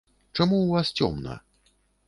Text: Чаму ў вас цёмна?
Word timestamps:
Чаму 0.37 0.57
ў 0.61 0.67
вас 0.71 0.87
цёмна? 1.03 1.39